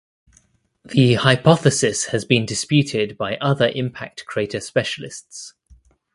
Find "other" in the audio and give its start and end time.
3.37-3.67